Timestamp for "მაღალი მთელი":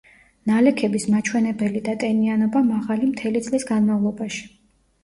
2.73-3.47